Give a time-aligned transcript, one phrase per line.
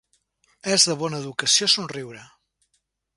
[0.75, 2.25] És de bona educació somriure.